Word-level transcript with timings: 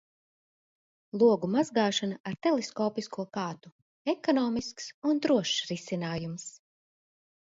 Logu 1.23 1.49
mazgāšana 1.55 2.15
ar 2.31 2.37
teleskopisko 2.47 3.25
kātu– 3.37 3.71
ekonomisks 4.13 4.87
un 5.11 5.21
drošs 5.27 5.53
risinājums. 5.73 6.47